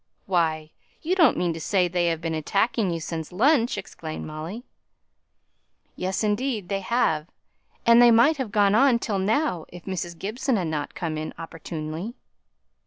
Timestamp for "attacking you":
2.33-2.99